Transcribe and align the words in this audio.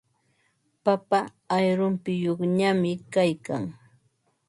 Papa 0.83 1.19
ayrumpiyuqñami 1.55 2.91
kaykan. 3.13 3.63